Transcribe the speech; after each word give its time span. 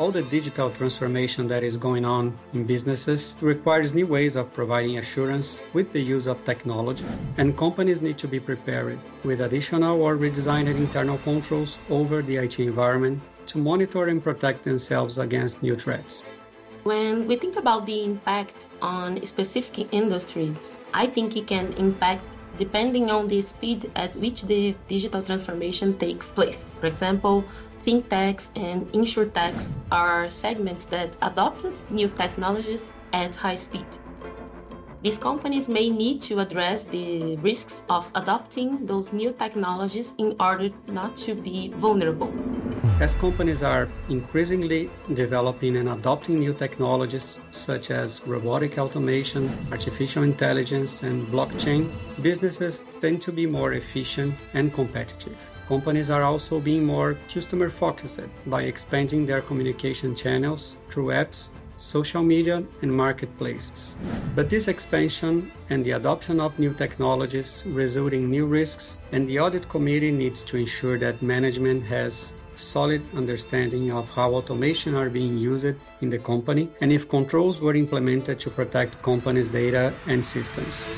all 0.00 0.10
the 0.10 0.22
digital 0.22 0.70
transformation 0.70 1.46
that 1.46 1.62
is 1.62 1.76
going 1.76 2.06
on 2.06 2.36
in 2.54 2.64
businesses 2.64 3.36
requires 3.42 3.92
new 3.92 4.06
ways 4.06 4.34
of 4.34 4.50
providing 4.52 4.96
assurance 4.96 5.60
with 5.74 5.92
the 5.92 6.00
use 6.00 6.26
of 6.26 6.42
technology, 6.44 7.04
and 7.36 7.54
companies 7.56 8.00
need 8.00 8.16
to 8.16 8.26
be 8.26 8.40
prepared 8.40 8.98
with 9.24 9.42
additional 9.42 10.02
or 10.02 10.16
redesigned 10.16 10.68
internal 10.68 11.18
controls 11.18 11.78
over 11.90 12.22
the 12.22 12.36
IT 12.38 12.58
environment 12.58 13.20
to 13.46 13.58
monitor 13.58 14.06
and 14.06 14.24
protect 14.24 14.64
themselves 14.64 15.18
against 15.18 15.62
new 15.62 15.76
threats. 15.76 16.22
When 16.82 17.26
we 17.26 17.36
think 17.36 17.56
about 17.56 17.86
the 17.86 18.04
impact 18.04 18.66
on 18.82 19.24
specific 19.24 19.94
industries, 19.94 20.78
I 20.92 21.06
think 21.06 21.34
it 21.36 21.46
can 21.46 21.72
impact 21.74 22.36
depending 22.58 23.10
on 23.10 23.28
the 23.28 23.40
speed 23.42 23.90
at 23.96 24.14
which 24.16 24.42
the 24.42 24.76
digital 24.88 25.22
transformation 25.22 25.96
takes 25.96 26.28
place. 26.28 26.66
For 26.80 26.86
example, 26.86 27.44
fintechs 27.82 28.50
and 28.56 28.86
insurtechs 28.92 29.72
are 29.90 30.28
segments 30.28 30.84
that 30.86 31.16
adopted 31.22 31.80
new 31.90 32.08
technologies 32.08 32.90
at 33.12 33.36
high 33.36 33.56
speed. 33.56 33.86
These 35.02 35.16
companies 35.16 35.66
may 35.66 35.88
need 35.88 36.20
to 36.28 36.40
address 36.40 36.84
the 36.84 37.36
risks 37.36 37.84
of 37.88 38.10
adopting 38.14 38.84
those 38.84 39.14
new 39.14 39.32
technologies 39.32 40.14
in 40.18 40.36
order 40.38 40.68
not 40.88 41.16
to 41.24 41.34
be 41.34 41.68
vulnerable. 41.76 42.30
As 43.00 43.14
companies 43.14 43.62
are 43.62 43.88
increasingly 44.10 44.90
developing 45.14 45.76
and 45.76 45.88
adopting 45.88 46.38
new 46.38 46.52
technologies 46.52 47.40
such 47.50 47.90
as 47.90 48.20
robotic 48.26 48.76
automation, 48.78 49.50
artificial 49.72 50.22
intelligence, 50.22 51.02
and 51.02 51.26
blockchain, 51.28 51.90
businesses 52.20 52.84
tend 53.00 53.22
to 53.22 53.32
be 53.32 53.46
more 53.46 53.72
efficient 53.72 54.34
and 54.52 54.70
competitive. 54.70 55.38
Companies 55.66 56.10
are 56.10 56.24
also 56.24 56.60
being 56.60 56.84
more 56.84 57.16
customer 57.32 57.70
focused 57.70 58.28
by 58.46 58.64
expanding 58.64 59.24
their 59.24 59.40
communication 59.40 60.14
channels 60.14 60.76
through 60.90 61.06
apps 61.06 61.48
social 61.80 62.22
media, 62.22 62.62
and 62.82 62.92
marketplaces. 62.92 63.96
But 64.34 64.50
this 64.50 64.68
expansion 64.68 65.50
and 65.70 65.84
the 65.84 65.92
adoption 65.92 66.38
of 66.38 66.58
new 66.58 66.74
technologies 66.74 67.64
result 67.66 68.12
in 68.12 68.28
new 68.28 68.46
risks, 68.46 68.98
and 69.12 69.26
the 69.26 69.40
audit 69.40 69.68
committee 69.68 70.12
needs 70.12 70.44
to 70.44 70.58
ensure 70.58 70.98
that 70.98 71.22
management 71.22 71.84
has 71.86 72.34
a 72.54 72.58
solid 72.58 73.02
understanding 73.16 73.90
of 73.92 74.10
how 74.10 74.34
automation 74.34 74.94
are 74.94 75.08
being 75.08 75.38
used 75.38 75.74
in 76.02 76.10
the 76.10 76.18
company 76.18 76.68
and 76.80 76.92
if 76.92 77.08
controls 77.08 77.60
were 77.60 77.74
implemented 77.74 78.38
to 78.40 78.50
protect 78.50 79.00
companies' 79.02 79.48
data 79.48 79.94
and 80.06 80.24
systems. 80.24 80.88